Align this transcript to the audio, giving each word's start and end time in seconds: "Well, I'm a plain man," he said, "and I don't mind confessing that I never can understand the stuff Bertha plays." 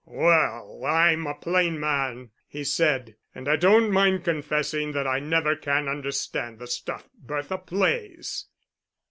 "Well, 0.07 0.83
I'm 0.83 1.27
a 1.27 1.35
plain 1.35 1.79
man," 1.79 2.31
he 2.47 2.63
said, 2.63 3.17
"and 3.35 3.47
I 3.47 3.55
don't 3.55 3.91
mind 3.91 4.23
confessing 4.23 4.93
that 4.93 5.05
I 5.05 5.19
never 5.19 5.55
can 5.55 5.87
understand 5.87 6.57
the 6.57 6.65
stuff 6.65 7.07
Bertha 7.19 7.59
plays." 7.59 8.47